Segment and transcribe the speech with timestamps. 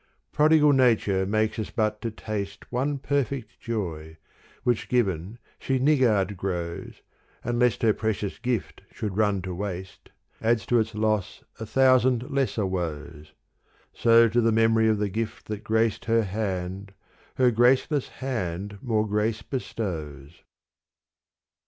[0.31, 4.17] Prodigal nature makes us but to taste One perfect joy,
[4.63, 7.03] which given she niggard grows
[7.43, 10.09] And lest her precious gift should run to waste
[10.41, 13.33] Adds to its loss a thousand lesser woes:
[13.93, 16.93] So to the memory of the gift that graced Her hand,
[17.35, 20.41] her graceless hand more grace bestows.